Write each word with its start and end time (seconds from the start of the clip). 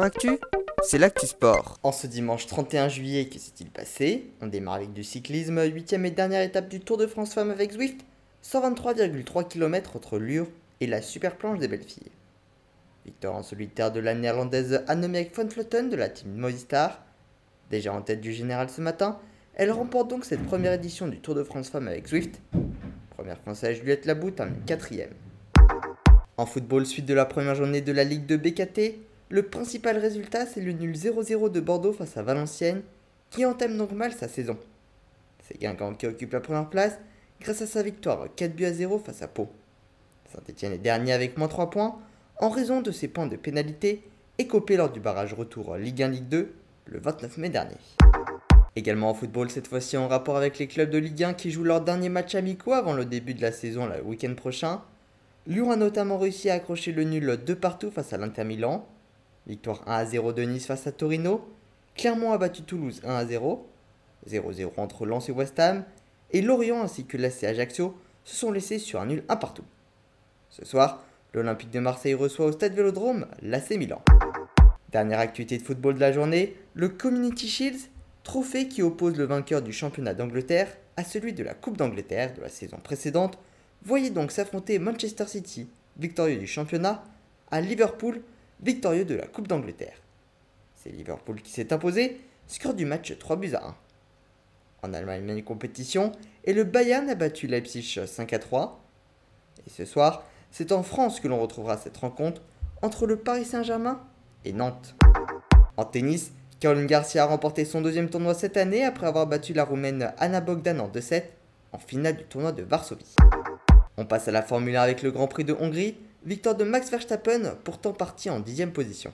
Actu, 0.00 0.38
c'est 0.82 0.96
l'actu 0.96 1.26
sport. 1.26 1.78
En 1.82 1.92
ce 1.92 2.06
dimanche 2.06 2.46
31 2.46 2.88
juillet, 2.88 3.26
que 3.26 3.38
s'est-il 3.38 3.68
passé? 3.68 4.30
On 4.40 4.46
démarre 4.46 4.76
avec 4.76 4.94
du 4.94 5.04
cyclisme, 5.04 5.58
8ème 5.58 6.06
et 6.06 6.10
dernière 6.10 6.40
étape 6.40 6.68
du 6.68 6.80
Tour 6.80 6.96
de 6.96 7.06
France 7.06 7.34
Femmes 7.34 7.50
avec 7.50 7.72
Zwift, 7.72 8.00
123,3 8.42 9.46
km 9.46 9.96
entre 9.96 10.18
Lure 10.18 10.46
et 10.80 10.86
la 10.86 11.02
super 11.02 11.36
planche 11.36 11.58
des 11.58 11.68
belles 11.68 11.84
filles. 11.84 12.10
Victoire 13.04 13.34
en 13.34 13.42
solitaire 13.42 13.92
de 13.92 14.00
la 14.00 14.14
néerlandaise 14.14 14.82
Annemiek 14.88 15.36
van 15.36 15.44
Vleuten 15.44 15.90
de 15.90 15.96
la 15.96 16.08
team 16.08 16.32
Movistar. 16.36 17.04
Déjà 17.70 17.92
en 17.92 18.00
tête 18.00 18.22
du 18.22 18.32
général 18.32 18.70
ce 18.70 18.80
matin, 18.80 19.18
elle 19.54 19.72
remporte 19.72 20.08
donc 20.08 20.24
cette 20.24 20.42
première 20.44 20.72
édition 20.72 21.06
du 21.06 21.20
Tour 21.20 21.34
de 21.34 21.44
France 21.44 21.68
Femmes 21.68 21.88
avec 21.88 22.08
Zwift. 22.08 22.40
Première 23.10 23.38
française 23.38 23.76
Juliette 23.76 24.06
Labou 24.06 24.30
termine 24.30 24.62
quatrième. 24.64 25.12
En 26.38 26.46
football, 26.46 26.86
suite 26.86 27.04
de 27.04 27.14
la 27.14 27.26
première 27.26 27.54
journée 27.54 27.82
de 27.82 27.92
la 27.92 28.04
Ligue 28.04 28.24
de 28.24 28.36
BKT, 28.36 29.11
le 29.32 29.42
principal 29.42 29.96
résultat 29.96 30.44
c'est 30.44 30.60
le 30.60 30.72
nul 30.72 30.94
0-0 30.94 31.50
de 31.50 31.60
Bordeaux 31.60 31.94
face 31.94 32.18
à 32.18 32.22
Valenciennes, 32.22 32.82
qui 33.30 33.46
entame 33.46 33.78
donc 33.78 33.92
mal 33.92 34.12
sa 34.12 34.28
saison. 34.28 34.58
C'est 35.42 35.58
Guingamp 35.58 35.94
qui 35.94 36.06
occupe 36.06 36.34
la 36.34 36.40
première 36.40 36.68
place 36.68 36.98
grâce 37.40 37.62
à 37.62 37.66
sa 37.66 37.82
victoire 37.82 38.26
4 38.36 38.54
buts 38.54 38.66
à 38.66 38.74
0 38.74 38.98
face 38.98 39.22
à 39.22 39.28
Pau. 39.28 39.48
Saint-Etienne 40.30 40.74
est 40.74 40.78
dernier 40.78 41.14
avec 41.14 41.38
moins 41.38 41.48
3 41.48 41.70
points 41.70 41.98
en 42.40 42.50
raison 42.50 42.82
de 42.82 42.90
ses 42.90 43.08
points 43.08 43.26
de 43.26 43.36
pénalité 43.36 44.02
écopés 44.36 44.76
lors 44.76 44.92
du 44.92 45.00
barrage 45.00 45.32
retour 45.32 45.76
Ligue 45.76 46.02
1 46.02 46.08
Ligue 46.08 46.28
2 46.28 46.52
le 46.84 46.98
29 47.00 47.38
mai 47.38 47.48
dernier. 47.48 47.76
Également 48.76 49.08
en 49.08 49.14
football, 49.14 49.48
cette 49.48 49.66
fois-ci 49.66 49.96
en 49.96 50.08
rapport 50.08 50.36
avec 50.36 50.58
les 50.58 50.66
clubs 50.66 50.90
de 50.90 50.98
Ligue 50.98 51.24
1 51.24 51.32
qui 51.32 51.50
jouent 51.50 51.64
leur 51.64 51.80
dernier 51.80 52.10
match 52.10 52.34
amicaux 52.34 52.74
avant 52.74 52.92
le 52.92 53.06
début 53.06 53.32
de 53.32 53.40
la 53.40 53.52
saison 53.52 53.86
le 53.86 54.02
week-end 54.02 54.34
prochain. 54.34 54.82
Lyon 55.46 55.70
a 55.70 55.76
notamment 55.76 56.18
réussi 56.18 56.50
à 56.50 56.54
accrocher 56.54 56.92
le 56.92 57.04
nul 57.04 57.38
de 57.42 57.54
partout 57.54 57.90
face 57.90 58.12
à 58.12 58.18
l'Inter 58.18 58.44
Milan. 58.44 58.86
Victoire 59.46 59.82
1 59.86 59.92
à 59.92 60.04
0 60.04 60.32
de 60.32 60.42
Nice 60.42 60.66
face 60.66 60.86
à 60.86 60.92
Torino. 60.92 61.46
Clermont 61.94 62.32
a 62.32 62.38
battu 62.38 62.62
Toulouse 62.62 63.00
1 63.04 63.14
à 63.14 63.26
0. 63.26 63.66
0-0 64.28 64.70
entre 64.76 65.04
Lens 65.06 65.28
et 65.28 65.32
West 65.32 65.58
Ham. 65.58 65.84
Et 66.30 66.42
Lorient 66.42 66.82
ainsi 66.82 67.04
que 67.04 67.16
l'AC 67.16 67.44
Ajaccio 67.44 67.96
se 68.24 68.36
sont 68.36 68.52
laissés 68.52 68.78
sur 68.78 69.00
un 69.00 69.06
nul 69.06 69.24
1 69.28 69.36
partout. 69.36 69.64
Ce 70.50 70.64
soir, 70.64 71.04
l'Olympique 71.34 71.70
de 71.70 71.80
Marseille 71.80 72.14
reçoit 72.14 72.46
au 72.46 72.52
stade 72.52 72.74
Vélodrome 72.74 73.26
l'AC 73.42 73.70
Milan. 73.70 74.02
Dernière 74.90 75.20
activité 75.20 75.58
de 75.58 75.62
football 75.62 75.94
de 75.94 76.00
la 76.00 76.12
journée, 76.12 76.56
le 76.74 76.88
Community 76.88 77.48
Shields, 77.48 77.88
trophée 78.22 78.68
qui 78.68 78.82
oppose 78.82 79.16
le 79.16 79.24
vainqueur 79.24 79.62
du 79.62 79.72
championnat 79.72 80.14
d'Angleterre 80.14 80.68
à 80.96 81.04
celui 81.04 81.32
de 81.32 81.42
la 81.42 81.54
Coupe 81.54 81.76
d'Angleterre 81.76 82.34
de 82.34 82.42
la 82.42 82.48
saison 82.48 82.76
précédente, 82.82 83.38
Voyez 83.84 84.10
donc 84.10 84.30
s'affronter 84.30 84.78
Manchester 84.78 85.26
City, 85.26 85.66
victorieux 85.98 86.36
du 86.36 86.46
championnat, 86.46 87.02
à 87.50 87.60
Liverpool, 87.60 88.22
victorieux 88.62 89.04
de 89.04 89.14
la 89.14 89.26
Coupe 89.26 89.48
d'Angleterre. 89.48 89.96
C'est 90.76 90.90
Liverpool 90.90 91.42
qui 91.42 91.50
s'est 91.50 91.72
imposé, 91.72 92.20
score 92.46 92.74
du 92.74 92.84
match 92.84 93.16
3 93.16 93.36
buts 93.36 93.54
à 93.54 93.66
1. 93.66 93.74
En 94.84 94.94
Allemagne, 94.94 95.22
même 95.22 95.42
compétition, 95.42 96.12
et 96.44 96.52
le 96.52 96.64
Bayern 96.64 97.08
a 97.08 97.14
battu 97.14 97.46
Leipzig 97.46 98.00
5 98.04 98.32
à 98.32 98.38
3. 98.38 98.80
Et 99.66 99.70
ce 99.70 99.84
soir, 99.84 100.24
c'est 100.50 100.72
en 100.72 100.82
France 100.82 101.20
que 101.20 101.28
l'on 101.28 101.40
retrouvera 101.40 101.76
cette 101.76 101.96
rencontre 101.96 102.42
entre 102.82 103.06
le 103.06 103.16
Paris 103.16 103.44
Saint-Germain 103.44 104.00
et 104.44 104.52
Nantes. 104.52 104.96
En 105.76 105.84
tennis, 105.84 106.32
Caroline 106.58 106.86
Garcia 106.86 107.24
a 107.24 107.26
remporté 107.26 107.64
son 107.64 107.80
deuxième 107.80 108.10
tournoi 108.10 108.34
cette 108.34 108.56
année 108.56 108.84
après 108.84 109.06
avoir 109.06 109.26
battu 109.26 109.52
la 109.52 109.64
Roumaine 109.64 110.12
Anna 110.18 110.40
Bogdan 110.40 110.80
en 110.80 110.88
2-7 110.88 111.24
en 111.72 111.78
finale 111.78 112.16
du 112.16 112.24
tournoi 112.24 112.52
de 112.52 112.62
Varsovie. 112.62 113.16
On 113.96 114.04
passe 114.04 114.28
à 114.28 114.32
la 114.32 114.42
Formule 114.42 114.76
1 114.76 114.82
avec 114.82 115.02
le 115.02 115.10
Grand 115.10 115.26
Prix 115.28 115.44
de 115.44 115.54
Hongrie, 115.54 115.96
victoire 116.24 116.54
de 116.54 116.64
Max 116.64 116.90
Verstappen, 116.90 117.56
pourtant 117.64 117.92
parti 117.92 118.30
en 118.30 118.40
dixième 118.40 118.72
position. 118.72 119.12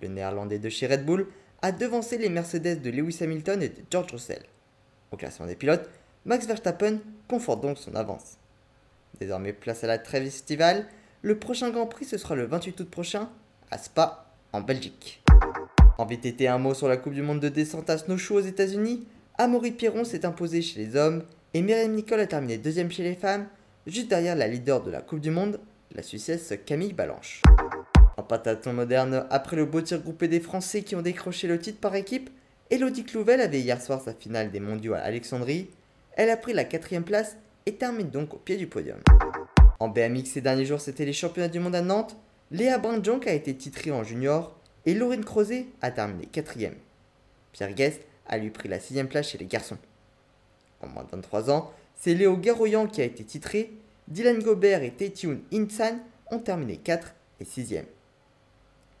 Le 0.00 0.08
néerlandais 0.08 0.58
de 0.58 0.68
chez 0.68 0.86
Red 0.86 1.04
Bull 1.04 1.26
a 1.62 1.72
devancé 1.72 2.18
les 2.18 2.28
Mercedes 2.28 2.80
de 2.82 2.90
Lewis 2.90 3.18
Hamilton 3.20 3.62
et 3.62 3.68
de 3.68 3.82
George 3.90 4.12
Russell. 4.12 4.42
Au 5.10 5.16
classement 5.16 5.46
des 5.46 5.56
pilotes, 5.56 5.88
Max 6.24 6.46
Verstappen 6.46 6.98
conforte 7.28 7.62
donc 7.62 7.78
son 7.78 7.94
avance. 7.94 8.36
Désormais 9.18 9.52
place 9.52 9.84
à 9.84 9.86
la 9.86 9.98
trêve 9.98 10.24
estivale, 10.24 10.86
le 11.22 11.38
prochain 11.38 11.70
Grand 11.70 11.86
Prix 11.86 12.04
ce 12.04 12.18
sera 12.18 12.34
le 12.34 12.46
28 12.46 12.80
août 12.80 12.90
prochain 12.90 13.28
à 13.70 13.78
Spa, 13.78 14.26
en 14.52 14.60
Belgique. 14.60 15.22
En 15.98 16.06
VTT, 16.06 16.48
un 16.48 16.58
mot 16.58 16.74
sur 16.74 16.88
la 16.88 16.96
Coupe 16.96 17.12
du 17.12 17.22
Monde 17.22 17.40
de 17.40 17.48
descente 17.48 17.90
à 17.90 17.98
snowshoe 17.98 18.36
aux 18.36 18.40
États-Unis? 18.40 19.06
Amaury 19.36 19.72
Pierron 19.72 20.04
s'est 20.04 20.24
imposé 20.24 20.62
chez 20.62 20.80
les 20.80 20.96
hommes 20.96 21.24
et 21.54 21.62
Myriam 21.62 21.92
Nicole 21.92 22.20
a 22.20 22.26
terminé 22.26 22.58
deuxième 22.58 22.90
chez 22.90 23.02
les 23.02 23.14
femmes 23.14 23.46
juste 23.86 24.08
derrière 24.08 24.36
la 24.36 24.48
leader 24.48 24.82
de 24.82 24.90
la 24.90 25.00
Coupe 25.00 25.20
du 25.20 25.30
Monde, 25.30 25.60
la 25.94 26.02
Suissesse 26.02 26.54
Camille 26.66 26.92
Balanche. 26.92 27.42
En 28.16 28.22
pataton 28.22 28.72
moderne, 28.72 29.26
après 29.30 29.56
le 29.56 29.64
beau 29.64 29.80
tir 29.80 30.00
groupé 30.00 30.28
des 30.28 30.40
Français 30.40 30.82
qui 30.82 30.94
ont 30.94 31.02
décroché 31.02 31.48
le 31.48 31.58
titre 31.58 31.80
par 31.80 31.94
équipe, 31.94 32.30
Elodie 32.70 33.04
Clouvel 33.04 33.40
avait 33.40 33.60
hier 33.60 33.82
soir 33.82 34.00
sa 34.00 34.14
finale 34.14 34.50
des 34.50 34.60
mondiaux 34.60 34.94
à 34.94 34.98
Alexandrie. 34.98 35.68
Elle 36.12 36.30
a 36.30 36.36
pris 36.36 36.52
la 36.52 36.64
quatrième 36.64 37.04
place 37.04 37.36
et 37.66 37.74
termine 37.74 38.10
donc 38.10 38.34
au 38.34 38.36
pied 38.36 38.56
du 38.56 38.66
podium. 38.66 38.98
En 39.80 39.88
BMX 39.88 40.26
ces 40.26 40.40
derniers 40.40 40.66
jours, 40.66 40.80
c'était 40.80 41.04
les 41.04 41.12
championnats 41.12 41.48
du 41.48 41.58
monde 41.58 41.74
à 41.74 41.82
Nantes. 41.82 42.16
Léa 42.52 42.78
Brandjonk 42.78 43.26
a 43.26 43.32
été 43.32 43.54
titrée 43.54 43.90
en 43.90 44.04
junior 44.04 44.56
et 44.86 44.94
Laurine 44.94 45.24
Crozet 45.24 45.66
a 45.82 45.90
terminé 45.90 46.26
quatrième. 46.26 46.74
Pierre 47.52 47.72
Guest 47.72 48.02
a 48.26 48.38
lui 48.38 48.50
pris 48.50 48.68
la 48.68 48.78
sixième 48.78 49.08
place 49.08 49.30
chez 49.30 49.38
les 49.38 49.46
garçons. 49.46 49.78
En 50.80 50.86
moins 50.86 51.04
de 51.04 51.10
23 51.10 51.50
ans, 51.50 51.72
c'est 51.96 52.14
Léo 52.14 52.36
Garoyan 52.36 52.86
qui 52.86 53.00
a 53.00 53.04
été 53.04 53.24
titré, 53.24 53.72
Dylan 54.10 54.42
Gobert 54.42 54.82
et 54.82 54.90
Taetyun 54.90 55.38
Insan 55.52 55.98
ont 56.32 56.40
terminé 56.40 56.76
4 56.78 57.14
et 57.38 57.44
6e. 57.44 57.84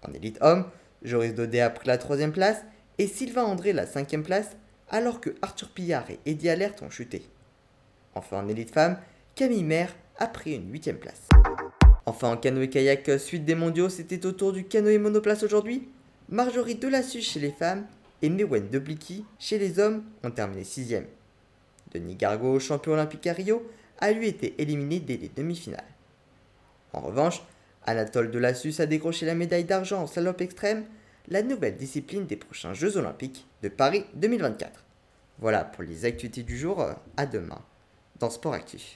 En 0.06 0.12
élite 0.12 0.38
homme, 0.40 0.66
Joris 1.02 1.34
Daudet 1.34 1.60
a 1.60 1.70
pris 1.70 1.88
la 1.88 1.98
3 1.98 2.16
place 2.28 2.64
et 2.98 3.08
Sylvain 3.08 3.42
André 3.42 3.72
la 3.72 3.86
5 3.86 4.22
place, 4.22 4.56
alors 4.88 5.20
que 5.20 5.30
Arthur 5.42 5.70
Pillard 5.70 6.08
et 6.10 6.20
Eddie 6.26 6.48
Alert 6.48 6.80
ont 6.82 6.90
chuté. 6.90 7.22
Enfin 8.14 8.38
en 8.38 8.48
élite 8.48 8.72
femme, 8.72 8.98
Camille 9.34 9.64
Maire 9.64 9.96
a 10.18 10.28
pris 10.28 10.54
une 10.54 10.70
8 10.72 10.92
place. 10.92 11.28
Enfin 12.06 12.30
en 12.30 12.36
canoë-kayak 12.36 13.18
suite 13.18 13.44
des 13.44 13.56
mondiaux, 13.56 13.88
c'était 13.88 14.24
au 14.26 14.32
tour 14.32 14.52
du 14.52 14.64
canoë 14.64 14.98
monoplace 14.98 15.42
aujourd'hui. 15.42 15.88
Marjorie 16.28 16.76
Delassus 16.76 17.22
chez 17.22 17.40
les 17.40 17.50
femmes 17.50 17.84
et 18.22 18.30
Mewen 18.30 18.68
Deblicky 18.68 19.24
chez 19.40 19.58
les 19.58 19.80
hommes 19.80 20.04
ont 20.22 20.30
terminé 20.30 20.62
6 20.62 20.94
Denis 21.92 22.14
Gargaud, 22.14 22.60
champion 22.60 22.92
olympique 22.92 23.26
à 23.26 23.32
Rio, 23.32 23.68
a 24.00 24.12
lui 24.12 24.28
été 24.28 24.60
éliminé 24.60 25.00
dès 25.00 25.16
les 25.16 25.28
demi-finales. 25.28 25.84
En 26.92 27.00
revanche, 27.00 27.42
Anatole 27.86 28.30
Delassus 28.30 28.80
a 28.80 28.86
décroché 28.86 29.26
la 29.26 29.34
médaille 29.34 29.64
d'argent 29.64 30.02
en 30.02 30.06
salope 30.06 30.40
extrême, 30.40 30.84
la 31.28 31.42
nouvelle 31.42 31.76
discipline 31.76 32.26
des 32.26 32.36
prochains 32.36 32.74
Jeux 32.74 32.96
olympiques 32.96 33.46
de 33.62 33.68
Paris 33.68 34.04
2024. 34.14 34.84
Voilà 35.38 35.64
pour 35.64 35.84
les 35.84 36.04
actualités 36.04 36.42
du 36.42 36.58
jour, 36.58 36.84
à 37.16 37.26
demain 37.26 37.62
dans 38.18 38.30
Sport 38.30 38.54
Actif. 38.54 38.88